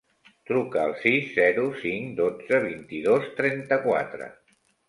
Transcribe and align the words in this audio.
Truca 0.51 0.79
al 0.83 0.93
sis, 1.01 1.27
zero, 1.35 1.67
cinc, 1.83 2.09
dotze, 2.21 2.63
vint-i-dos, 2.65 3.31
trenta-quatre. 3.41 4.33